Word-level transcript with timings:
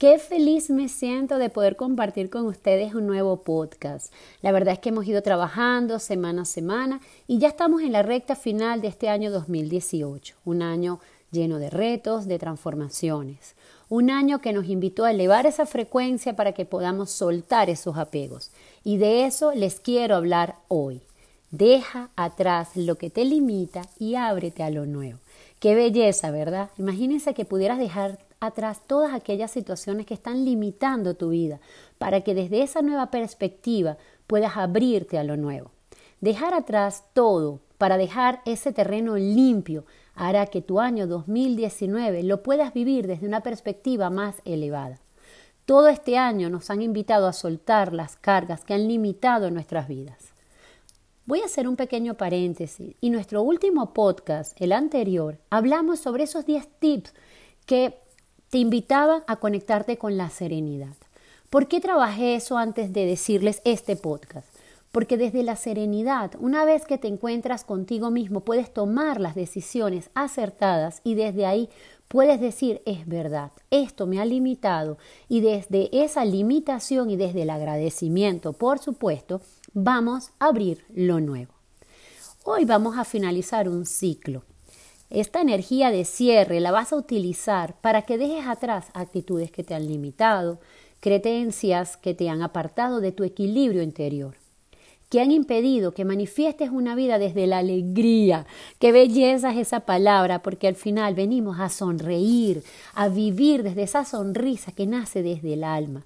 Qué 0.00 0.18
feliz 0.18 0.70
me 0.70 0.88
siento 0.88 1.36
de 1.36 1.50
poder 1.50 1.76
compartir 1.76 2.30
con 2.30 2.46
ustedes 2.46 2.94
un 2.94 3.06
nuevo 3.06 3.42
podcast. 3.42 4.10
La 4.40 4.50
verdad 4.50 4.72
es 4.72 4.78
que 4.78 4.88
hemos 4.88 5.06
ido 5.06 5.20
trabajando 5.20 5.98
semana 5.98 6.40
a 6.40 6.46
semana 6.46 7.02
y 7.26 7.36
ya 7.36 7.48
estamos 7.48 7.82
en 7.82 7.92
la 7.92 8.02
recta 8.02 8.34
final 8.34 8.80
de 8.80 8.88
este 8.88 9.10
año 9.10 9.30
2018, 9.30 10.36
un 10.46 10.62
año 10.62 11.00
lleno 11.30 11.58
de 11.58 11.68
retos, 11.68 12.26
de 12.26 12.38
transformaciones, 12.38 13.56
un 13.90 14.08
año 14.08 14.40
que 14.40 14.54
nos 14.54 14.70
invitó 14.70 15.04
a 15.04 15.10
elevar 15.10 15.44
esa 15.44 15.66
frecuencia 15.66 16.34
para 16.34 16.52
que 16.52 16.64
podamos 16.64 17.10
soltar 17.10 17.68
esos 17.68 17.98
apegos. 17.98 18.52
Y 18.82 18.96
de 18.96 19.26
eso 19.26 19.52
les 19.52 19.80
quiero 19.80 20.16
hablar 20.16 20.56
hoy. 20.68 21.02
Deja 21.50 22.08
atrás 22.16 22.70
lo 22.74 22.94
que 22.96 23.10
te 23.10 23.26
limita 23.26 23.82
y 23.98 24.14
ábrete 24.14 24.62
a 24.62 24.70
lo 24.70 24.86
nuevo. 24.86 25.18
Qué 25.58 25.74
belleza, 25.74 26.30
¿verdad? 26.30 26.70
Imagínense 26.78 27.34
que 27.34 27.44
pudieras 27.44 27.78
dejar 27.78 28.29
atrás 28.40 28.80
todas 28.86 29.12
aquellas 29.12 29.50
situaciones 29.50 30.06
que 30.06 30.14
están 30.14 30.44
limitando 30.44 31.14
tu 31.14 31.28
vida, 31.28 31.60
para 31.98 32.22
que 32.22 32.34
desde 32.34 32.62
esa 32.62 32.82
nueva 32.82 33.10
perspectiva 33.10 33.98
puedas 34.26 34.56
abrirte 34.56 35.18
a 35.18 35.24
lo 35.24 35.36
nuevo. 35.36 35.70
Dejar 36.20 36.54
atrás 36.54 37.04
todo 37.12 37.60
para 37.78 37.96
dejar 37.96 38.42
ese 38.44 38.72
terreno 38.72 39.16
limpio 39.16 39.84
hará 40.14 40.46
que 40.46 40.60
tu 40.60 40.80
año 40.80 41.06
2019 41.06 42.22
lo 42.22 42.42
puedas 42.42 42.74
vivir 42.74 43.06
desde 43.06 43.26
una 43.26 43.42
perspectiva 43.42 44.10
más 44.10 44.36
elevada. 44.44 45.00
Todo 45.64 45.88
este 45.88 46.18
año 46.18 46.50
nos 46.50 46.68
han 46.70 46.82
invitado 46.82 47.26
a 47.26 47.32
soltar 47.32 47.92
las 47.92 48.16
cargas 48.16 48.64
que 48.64 48.74
han 48.74 48.88
limitado 48.88 49.50
nuestras 49.50 49.88
vidas. 49.88 50.32
Voy 51.26 51.42
a 51.42 51.44
hacer 51.44 51.68
un 51.68 51.76
pequeño 51.76 52.14
paréntesis 52.14 52.96
y 53.00 53.10
nuestro 53.10 53.42
último 53.42 53.94
podcast, 53.94 54.60
el 54.60 54.72
anterior, 54.72 55.38
hablamos 55.48 56.00
sobre 56.00 56.24
esos 56.24 56.44
10 56.44 56.68
tips 56.80 57.14
que 57.66 58.00
te 58.50 58.58
invitaba 58.58 59.22
a 59.28 59.36
conectarte 59.36 59.96
con 59.96 60.16
la 60.16 60.28
serenidad. 60.28 60.94
¿Por 61.50 61.68
qué 61.68 61.80
trabajé 61.80 62.34
eso 62.34 62.58
antes 62.58 62.92
de 62.92 63.06
decirles 63.06 63.62
este 63.64 63.94
podcast? 63.94 64.48
Porque 64.90 65.16
desde 65.16 65.44
la 65.44 65.54
serenidad, 65.54 66.32
una 66.40 66.64
vez 66.64 66.84
que 66.84 66.98
te 66.98 67.06
encuentras 67.06 67.62
contigo 67.62 68.10
mismo, 68.10 68.40
puedes 68.40 68.74
tomar 68.74 69.20
las 69.20 69.36
decisiones 69.36 70.10
acertadas 70.14 71.00
y 71.04 71.14
desde 71.14 71.46
ahí 71.46 71.68
puedes 72.08 72.40
decir, 72.40 72.82
es 72.86 73.06
verdad, 73.06 73.52
esto 73.70 74.08
me 74.08 74.20
ha 74.20 74.24
limitado 74.24 74.98
y 75.28 75.42
desde 75.42 75.88
esa 75.92 76.24
limitación 76.24 77.08
y 77.08 77.16
desde 77.16 77.42
el 77.42 77.50
agradecimiento, 77.50 78.52
por 78.52 78.80
supuesto, 78.80 79.42
vamos 79.74 80.32
a 80.40 80.46
abrir 80.46 80.84
lo 80.92 81.20
nuevo. 81.20 81.52
Hoy 82.42 82.64
vamos 82.64 82.98
a 82.98 83.04
finalizar 83.04 83.68
un 83.68 83.86
ciclo 83.86 84.42
esta 85.10 85.40
energía 85.40 85.90
de 85.90 86.04
cierre 86.04 86.60
la 86.60 86.70
vas 86.70 86.92
a 86.92 86.96
utilizar 86.96 87.74
para 87.80 88.02
que 88.02 88.16
dejes 88.16 88.46
atrás 88.46 88.86
actitudes 88.94 89.50
que 89.50 89.64
te 89.64 89.74
han 89.74 89.86
limitado, 89.86 90.60
creencias 91.00 91.96
que 91.96 92.14
te 92.14 92.28
han 92.28 92.42
apartado 92.42 93.00
de 93.00 93.10
tu 93.10 93.24
equilibrio 93.24 93.82
interior, 93.82 94.36
que 95.08 95.20
han 95.20 95.32
impedido 95.32 95.92
que 95.92 96.04
manifiestes 96.04 96.70
una 96.70 96.94
vida 96.94 97.18
desde 97.18 97.48
la 97.48 97.58
alegría. 97.58 98.46
Qué 98.78 98.92
belleza 98.92 99.50
es 99.50 99.58
esa 99.58 99.80
palabra, 99.80 100.42
porque 100.42 100.68
al 100.68 100.76
final 100.76 101.14
venimos 101.16 101.58
a 101.58 101.68
sonreír, 101.68 102.62
a 102.94 103.08
vivir 103.08 103.64
desde 103.64 103.82
esa 103.82 104.04
sonrisa 104.04 104.70
que 104.70 104.86
nace 104.86 105.24
desde 105.24 105.54
el 105.54 105.64
alma 105.64 106.04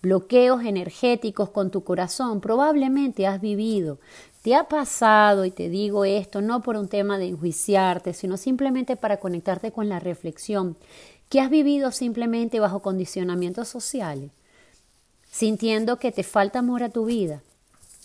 bloqueos 0.00 0.64
energéticos 0.64 1.50
con 1.50 1.70
tu 1.70 1.82
corazón, 1.82 2.40
probablemente 2.40 3.26
has 3.26 3.40
vivido. 3.40 3.98
Te 4.42 4.54
ha 4.54 4.64
pasado, 4.64 5.44
y 5.44 5.50
te 5.50 5.68
digo 5.68 6.04
esto, 6.04 6.40
no 6.40 6.62
por 6.62 6.76
un 6.76 6.88
tema 6.88 7.18
de 7.18 7.28
enjuiciarte, 7.28 8.14
sino 8.14 8.36
simplemente 8.36 8.96
para 8.96 9.18
conectarte 9.18 9.72
con 9.72 9.88
la 9.88 9.98
reflexión, 9.98 10.76
que 11.28 11.40
has 11.40 11.50
vivido 11.50 11.90
simplemente 11.90 12.60
bajo 12.60 12.80
condicionamientos 12.80 13.68
sociales, 13.68 14.30
sintiendo 15.30 15.98
que 15.98 16.12
te 16.12 16.22
falta 16.22 16.60
amor 16.60 16.82
a 16.82 16.88
tu 16.88 17.06
vida. 17.06 17.42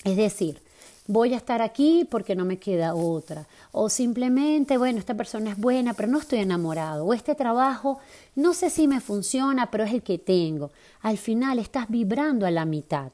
Es 0.04 0.18
decir, 0.18 0.60
voy 1.08 1.34
a 1.34 1.38
estar 1.38 1.62
aquí 1.62 2.06
porque 2.10 2.36
no 2.36 2.46
me 2.46 2.58
queda 2.58 2.96
otra. 2.96 3.48
O 3.72 3.90
simplemente, 3.90 4.78
bueno, 4.78 5.00
esta 5.00 5.16
persona 5.16 5.52
es 5.52 5.58
buena, 5.58 5.94
pero 5.94 6.10
no 6.10 6.20
estoy 6.20 6.40
enamorado. 6.40 7.06
O 7.06 7.14
este 7.14 7.36
trabajo, 7.36 8.00
no 8.36 8.54
sé 8.54 8.70
si 8.70 8.88
me 8.88 9.00
funciona, 9.00 9.70
pero 9.72 9.84
es 9.84 9.94
el 9.94 10.04
que 10.04 10.18
tengo. 10.18 10.72
Al 11.02 11.18
final 11.18 11.60
estás 11.60 11.90
vibrando 11.90 12.46
a 12.46 12.52
la 12.52 12.66
mitad. 12.66 13.12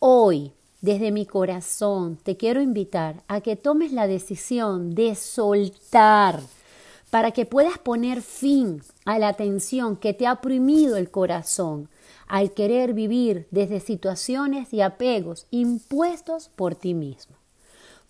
Hoy, 0.00 0.52
desde 0.80 1.10
mi 1.10 1.26
corazón, 1.26 2.18
te 2.22 2.36
quiero 2.36 2.60
invitar 2.60 3.22
a 3.26 3.40
que 3.40 3.56
tomes 3.56 3.92
la 3.92 4.06
decisión 4.06 4.94
de 4.94 5.14
soltar 5.14 6.40
para 7.10 7.32
que 7.32 7.46
puedas 7.46 7.78
poner 7.78 8.22
fin 8.22 8.82
a 9.04 9.18
la 9.18 9.32
tensión 9.32 9.96
que 9.96 10.14
te 10.14 10.26
ha 10.26 10.34
oprimido 10.34 10.96
el 10.96 11.10
corazón 11.10 11.88
al 12.28 12.52
querer 12.52 12.92
vivir 12.92 13.48
desde 13.50 13.80
situaciones 13.80 14.72
y 14.72 14.82
apegos 14.82 15.46
impuestos 15.50 16.50
por 16.54 16.74
ti 16.74 16.94
mismo. 16.94 17.36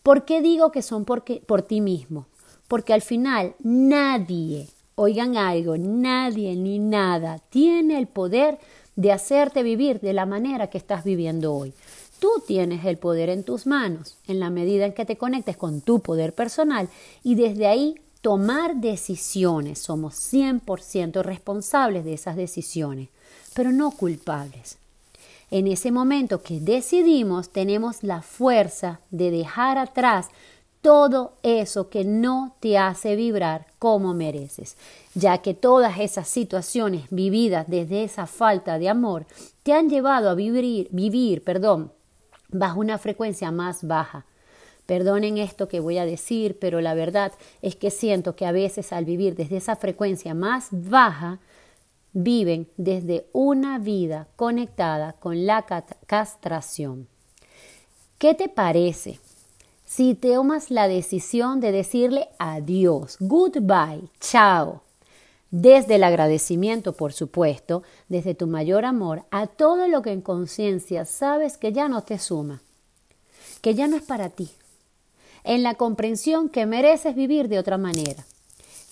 ¿Por 0.03 0.25
qué 0.25 0.43
digo 0.43 0.73
que 0.73 0.83
son 0.83 1.05
por 1.05 1.63
ti 1.63 1.81
mismo? 1.81 2.27
Porque 2.67 2.93
al 2.93 3.03
final 3.03 3.55
nadie, 3.61 4.69
oigan 4.95 5.37
algo, 5.37 5.79
nadie 5.79 6.55
ni 6.57 6.79
nada 6.79 7.39
tiene 7.51 7.99
el 7.99 8.09
poder 8.09 8.59
de 8.97 9.13
hacerte 9.13 9.63
vivir 9.63 10.01
de 10.01 10.13
la 10.13 10.27
manera 10.27 10.69
que 10.69 10.79
estás 10.79 11.05
viviendo 11.05 11.55
hoy. 11.55 11.73
Tú 12.19 12.43
tienes 12.47 12.85
el 12.85 12.99
poder 12.99 13.29
en 13.29 13.45
tus 13.45 13.67
manos 13.67 14.17
en 14.27 14.41
la 14.41 14.51
medida 14.51 14.87
en 14.87 14.93
que 14.93 15.05
te 15.05 15.17
conectes 15.17 15.57
con 15.57 15.81
tu 15.81 16.01
poder 16.01 16.35
personal 16.35 16.89
y 17.23 17.35
desde 17.35 17.67
ahí 17.67 18.01
tomar 18.23 18.77
decisiones. 18.77 19.79
Somos 19.79 20.15
100% 20.15 21.23
responsables 21.23 22.05
de 22.05 22.15
esas 22.15 22.37
decisiones 22.37 23.09
pero 23.59 23.73
no 23.73 23.91
culpables. 23.91 24.79
En 25.51 25.67
ese 25.67 25.91
momento 25.91 26.43
que 26.43 26.61
decidimos, 26.61 27.51
tenemos 27.51 28.05
la 28.05 28.23
fuerza 28.23 29.01
de 29.11 29.33
dejar 29.33 29.79
atrás 29.79 30.29
todo 30.81 31.33
eso 31.43 31.89
que 31.89 32.05
no 32.05 32.55
te 32.61 32.79
hace 32.79 33.17
vibrar 33.17 33.67
como 33.81 34.15
mereces, 34.15 34.77
ya 35.15 35.39
que 35.39 35.55
todas 35.55 35.99
esas 35.99 36.29
situaciones 36.29 37.07
vividas 37.11 37.67
desde 37.69 38.05
esa 38.05 38.29
falta 38.29 38.79
de 38.79 38.89
amor 38.89 39.27
te 39.65 39.73
han 39.73 39.91
llevado 39.91 40.31
a 40.31 40.35
vivir, 40.35 40.87
vivir, 40.93 41.43
perdón, 41.43 41.91
bajo 42.49 42.81
una 42.81 42.99
frecuencia 42.99 43.51
más 43.51 43.87
baja. 43.87 44.25
Perdonen 44.87 45.37
esto 45.37 45.69
que 45.69 45.81
voy 45.81 45.99
a 45.99 46.07
decir, 46.07 46.59
pero 46.59 46.81
la 46.81 46.95
verdad 46.95 47.33
es 47.61 47.77
que 47.77 47.91
siento 47.91 48.37
que 48.37 48.47
a 48.47 48.53
veces 48.53 48.93
al 48.93 49.05
vivir 49.05 49.37
desde 49.37 49.59
esa 49.59 49.77
frecuencia 49.77 50.35
más 50.35 50.69
baja, 50.71 51.41
viven 52.13 52.69
desde 52.77 53.27
una 53.33 53.79
vida 53.79 54.29
conectada 54.37 55.13
con 55.13 55.47
la 55.47 55.65
castración. 56.07 57.07
¿Qué 58.19 58.35
te 58.35 58.49
parece 58.49 59.21
si 59.85 60.15
tomas 60.15 60.71
la 60.71 60.89
decisión 60.89 61.61
de 61.61 61.71
decirle 61.71 62.29
adiós, 62.39 63.17
goodbye, 63.21 64.09
chao? 64.21 64.88
Desde 65.51 65.95
el 65.95 66.05
agradecimiento, 66.05 66.93
por 66.93 67.15
supuesto, 67.15 67.83
desde 68.09 68.35
tu 68.35 68.47
mayor 68.47 68.85
amor 68.85 69.23
a 69.31 69.47
todo 69.47 69.89
lo 69.89 70.03
que 70.03 70.13
en 70.13 70.21
conciencia 70.21 71.07
sabes 71.07 71.57
que 71.57 71.73
ya 71.73 71.89
no 71.89 72.03
te 72.03 72.19
suma, 72.19 72.61
que 73.63 73.75
ya 73.75 73.87
no 73.89 73.97
es 73.97 74.03
para 74.03 74.29
ti, 74.29 74.51
en 75.45 75.63
la 75.63 75.75
comprensión 75.75 76.51
que 76.51 76.67
mereces 76.67 77.15
vivir 77.15 77.49
de 77.49 77.59
otra 77.59 77.79
manera. 77.79 78.27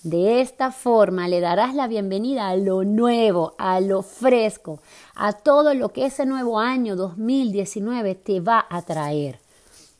De 0.03 0.41
esta 0.41 0.73
forma 0.73 1.29
le 1.29 1.41
darás 1.41 1.75
la 1.75 1.89
bienvenida 1.89 2.49
a 2.49 2.57
lo 2.57 2.85
nuevo, 2.85 3.55
a 3.59 3.81
lo 3.81 4.03
fresco, 4.03 4.81
a 5.15 5.35
todo 5.35 5.75
lo 5.75 5.93
que 5.93 6.07
ese 6.07 6.25
nuevo 6.25 6.59
año 6.59 6.97
2019 6.97 8.15
te 8.15 8.41
va 8.41 8.65
a 8.71 8.81
traer. 8.81 9.41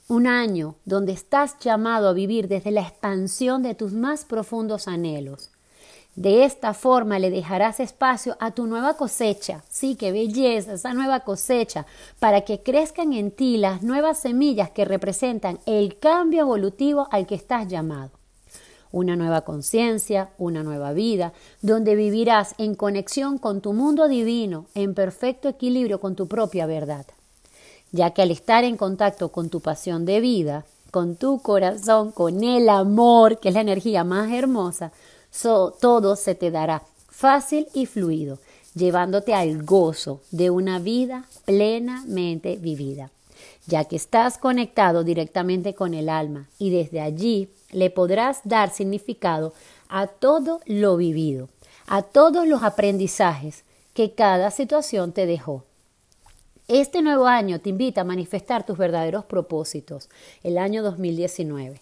Un 0.09 0.27
año 0.27 0.77
donde 0.87 1.13
estás 1.13 1.59
llamado 1.59 2.09
a 2.09 2.13
vivir 2.15 2.49
desde 2.49 2.71
la 2.71 2.83
expansión 2.83 3.63
de 3.63 3.75
tus 3.75 3.93
más 3.93 4.25
profundos 4.25 4.89
anhelos. 4.89 5.51
De 6.17 6.45
esta 6.45 6.73
forma 6.73 7.19
le 7.19 7.31
dejarás 7.31 7.79
espacio 7.79 8.37
a 8.41 8.51
tu 8.51 8.67
nueva 8.67 8.95
cosecha. 8.97 9.63
Sí, 9.69 9.97
qué 9.97 10.13
belleza, 10.13 10.73
esa 10.73 10.95
nueva 10.95 11.21
cosecha, 11.21 11.85
para 12.19 12.41
que 12.41 12.63
crezcan 12.63 13.13
en 13.13 13.31
ti 13.31 13.59
las 13.59 13.83
nuevas 13.83 14.19
semillas 14.19 14.71
que 14.71 14.87
representan 14.87 15.59
el 15.67 15.99
cambio 15.99 16.41
evolutivo 16.41 17.07
al 17.11 17.27
que 17.27 17.35
estás 17.35 17.69
llamado 17.69 18.11
una 18.93 19.15
nueva 19.15 19.43
conciencia, 19.43 20.31
una 20.39 20.63
nueva 20.63 20.95
vida, 20.95 21.35
donde 21.61 21.95
vivirás 21.95 22.55
en 22.57 22.75
conexión 22.75 23.37
con 23.37 23.61
tu 23.61 23.75
mundo 23.75 24.09
divino, 24.09 24.67
en 24.75 24.95
perfecto 24.95 25.51
equilibrio 25.51 26.01
con 26.01 26.17
tu 26.17 26.29
propia 26.29 26.65
verdad. 26.65 27.05
Ya 27.93 28.13
que 28.13 28.23
al 28.23 28.31
estar 28.31 28.65
en 28.65 28.79
contacto 28.79 29.31
con 29.31 29.51
tu 29.51 29.61
pasión 29.61 30.07
de 30.07 30.21
vida, 30.21 30.65
con 30.91 31.17
tu 31.17 31.43
corazón, 31.43 32.11
con 32.11 32.43
el 32.43 32.71
amor, 32.71 33.39
que 33.39 33.49
es 33.49 33.55
la 33.55 33.61
energía 33.61 34.03
más 34.03 34.33
hermosa, 34.33 34.93
todo 35.43 36.17
se 36.17 36.35
te 36.35 36.51
dará 36.51 36.83
fácil 37.09 37.69
y 37.75 37.87
fluido, 37.87 38.39
llevándote 38.75 39.35
al 39.35 39.63
gozo 39.63 40.21
de 40.31 40.51
una 40.51 40.79
vida 40.79 41.25
plenamente 41.45 42.57
vivida 42.57 43.11
ya 43.67 43.85
que 43.85 43.97
estás 43.97 44.39
conectado 44.39 45.05
directamente 45.05 45.75
con 45.75 45.95
el 45.95 46.09
alma 46.09 46.49
y 46.59 46.71
desde 46.71 47.01
allí 47.01 47.51
le 47.73 47.91
podrás 47.91 48.41
dar 48.45 48.71
significado 48.71 49.53
a 49.89 50.07
todo 50.07 50.61
lo 50.67 50.97
vivido, 50.97 51.49
a 51.87 52.03
todos 52.03 52.47
los 52.47 52.63
aprendizajes 52.63 53.65
que 53.93 54.13
cada 54.13 54.51
situación 54.51 55.13
te 55.13 55.27
dejó. 55.27 55.65
Este 56.69 57.03
nuevo 57.03 57.27
año 57.27 57.61
te 57.61 57.71
invita 57.71 58.01
a 58.01 58.05
manifestar 58.05 58.67
tus 58.67 58.77
verdaderos 58.77 59.25
propósitos, 59.25 60.09
el 60.43 60.59
año 60.59 60.83
2019. 60.83 61.81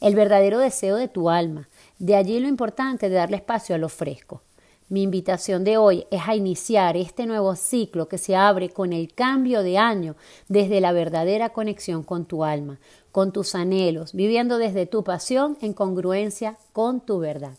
El 0.00 0.14
verdadero 0.14 0.58
deseo 0.58 0.96
de 0.96 1.08
tu 1.08 1.28
alma. 1.28 1.68
De 1.98 2.14
allí 2.14 2.38
lo 2.38 2.46
importante 2.46 3.08
de 3.08 3.16
darle 3.16 3.38
espacio 3.38 3.74
a 3.74 3.78
lo 3.78 3.88
fresco. 3.88 4.42
Mi 4.88 5.02
invitación 5.02 5.64
de 5.64 5.76
hoy 5.76 6.06
es 6.10 6.22
a 6.26 6.34
iniciar 6.34 6.96
este 6.96 7.26
nuevo 7.26 7.56
ciclo 7.56 8.08
que 8.08 8.16
se 8.16 8.36
abre 8.36 8.70
con 8.70 8.92
el 8.92 9.12
cambio 9.12 9.62
de 9.62 9.76
año 9.76 10.16
desde 10.48 10.80
la 10.80 10.92
verdadera 10.92 11.50
conexión 11.50 12.02
con 12.04 12.24
tu 12.24 12.44
alma, 12.44 12.78
con 13.10 13.32
tus 13.32 13.54
anhelos, 13.54 14.14
viviendo 14.14 14.56
desde 14.58 14.86
tu 14.86 15.04
pasión 15.04 15.58
en 15.60 15.74
congruencia 15.74 16.56
con 16.72 17.00
tu 17.00 17.18
verdad. 17.18 17.58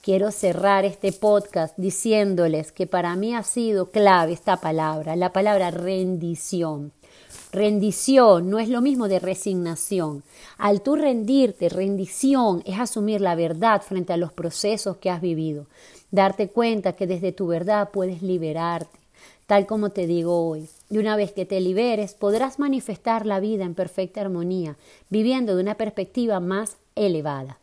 Quiero 0.00 0.30
cerrar 0.30 0.84
este 0.84 1.12
podcast 1.12 1.76
diciéndoles 1.76 2.72
que 2.72 2.86
para 2.86 3.14
mí 3.16 3.34
ha 3.34 3.42
sido 3.42 3.90
clave 3.90 4.32
esta 4.32 4.56
palabra, 4.56 5.14
la 5.14 5.32
palabra 5.32 5.70
rendición. 5.70 6.92
Rendición 7.52 8.50
no 8.50 8.58
es 8.58 8.68
lo 8.68 8.82
mismo 8.82 9.08
de 9.08 9.18
resignación. 9.18 10.22
Al 10.58 10.82
tú 10.82 10.96
rendirte, 10.96 11.68
rendición 11.68 12.62
es 12.66 12.78
asumir 12.78 13.20
la 13.20 13.34
verdad 13.34 13.82
frente 13.82 14.12
a 14.12 14.16
los 14.16 14.32
procesos 14.32 14.98
que 14.98 15.10
has 15.10 15.20
vivido 15.20 15.66
darte 16.10 16.48
cuenta 16.48 16.94
que 16.94 17.06
desde 17.06 17.32
tu 17.32 17.46
verdad 17.46 17.90
puedes 17.92 18.22
liberarte, 18.22 18.98
tal 19.46 19.66
como 19.66 19.90
te 19.90 20.06
digo 20.06 20.48
hoy. 20.48 20.68
Y 20.88 20.98
una 20.98 21.16
vez 21.16 21.32
que 21.32 21.44
te 21.44 21.60
liberes, 21.60 22.14
podrás 22.14 22.58
manifestar 22.58 23.26
la 23.26 23.40
vida 23.40 23.64
en 23.64 23.74
perfecta 23.74 24.20
armonía, 24.20 24.76
viviendo 25.10 25.56
de 25.56 25.62
una 25.62 25.76
perspectiva 25.76 26.40
más 26.40 26.76
elevada. 26.94 27.58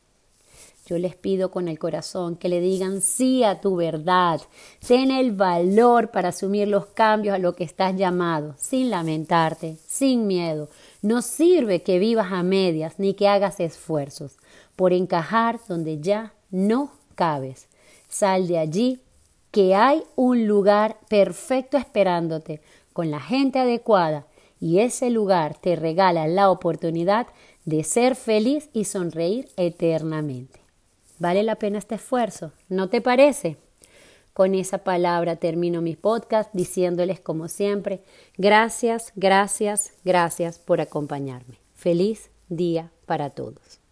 Yo 0.85 0.97
les 0.97 1.15
pido 1.15 1.50
con 1.50 1.69
el 1.69 1.80
corazón 1.80 2.35
que 2.35 2.50
le 2.50 2.59
digan 2.59 3.00
sí 3.00 3.45
a 3.45 3.62
tu 3.62 3.77
verdad. 3.77 4.41
Ten 4.85 5.12
el 5.12 5.31
valor 5.31 6.12
para 6.12 6.30
asumir 6.30 6.68
los 6.68 6.88
cambios 6.88 7.35
a 7.35 7.39
lo 7.39 7.56
que 7.56 7.63
estás 7.63 7.95
llamado, 7.95 8.56
sin 8.57 8.89
lamentarte, 8.89 9.77
sin 9.88 10.27
miedo. 10.27 10.69
No 11.01 11.21
sirve 11.21 11.83
que 11.83 12.00
vivas 12.00 12.33
a 12.33 12.44
medias 12.44 13.00
ni 13.00 13.13
que 13.13 13.30
hagas 13.30 13.62
esfuerzos 13.62 14.38
por 14.75 14.91
encajar 14.91 15.57
donde 15.69 16.01
ya 16.01 16.33
no 16.51 16.91
cabes. 17.15 17.68
Sal 18.09 18.47
de 18.47 18.57
allí, 18.57 19.00
que 19.51 19.75
hay 19.75 20.03
un 20.15 20.47
lugar 20.47 20.97
perfecto 21.07 21.77
esperándote, 21.77 22.62
con 22.91 23.09
la 23.09 23.21
gente 23.21 23.59
adecuada, 23.59 24.27
y 24.59 24.79
ese 24.79 25.09
lugar 25.09 25.57
te 25.59 25.75
regala 25.75 26.27
la 26.27 26.50
oportunidad 26.50 27.27
de 27.63 27.83
ser 27.83 28.15
feliz 28.15 28.69
y 28.74 28.86
sonreír 28.86 29.50
eternamente. 29.57 30.62
¿Vale 31.23 31.41
la 31.43 31.55
pena 31.55 31.77
este 31.77 31.95
esfuerzo? 31.95 32.51
¿No 32.67 32.89
te 32.89 32.99
parece? 32.99 33.55
Con 34.33 34.55
esa 34.55 34.79
palabra 34.79 35.37
termino 35.37 35.81
mi 35.81 35.95
podcast 35.95 36.49
diciéndoles 36.51 37.21
como 37.21 37.47
siempre, 37.47 38.03
gracias, 38.37 39.13
gracias, 39.15 39.93
gracias 40.03 40.59
por 40.59 40.81
acompañarme. 40.81 41.59
Feliz 41.75 42.29
día 42.49 42.91
para 43.05 43.29
todos. 43.29 43.82